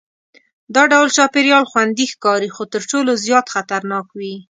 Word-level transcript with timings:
دا 0.75 0.83
ډول 0.91 1.07
چاپېریال 1.17 1.63
خوندي 1.71 2.05
ښکاري 2.13 2.49
خو 2.55 2.63
تر 2.73 2.81
ټولو 2.91 3.11
زیات 3.25 3.45
خطرناک 3.55 4.05
وي. 4.19 4.33